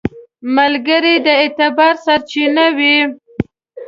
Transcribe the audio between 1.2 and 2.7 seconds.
د اعتبار سرچینه